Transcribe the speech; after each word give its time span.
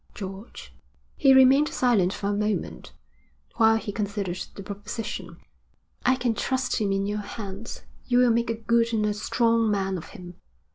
'George?' 0.15 0.73
He 1.15 1.31
remained 1.31 1.69
silent 1.69 2.11
for 2.11 2.25
a 2.25 2.33
moment, 2.33 2.91
while 3.57 3.75
he 3.75 3.91
considered 3.91 4.39
the 4.55 4.63
proposition. 4.63 5.37
'I 6.07 6.15
can 6.15 6.33
trust 6.33 6.77
him 6.81 6.91
in 6.91 7.05
your 7.05 7.19
hands. 7.21 7.83
You 8.07 8.17
will 8.17 8.31
make 8.31 8.49
a 8.49 8.55
good 8.55 8.93
and 8.93 9.05
a 9.05 9.13
strong 9.13 9.69
man 9.69 9.99
of 9.99 10.05
him. 10.05 10.37